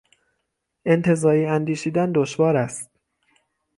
انتزاعی 0.85 1.45
اندیشیدن 1.45 2.11
دشوار 2.15 2.55
است 2.57 2.89